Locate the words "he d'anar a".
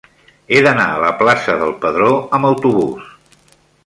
0.55-1.03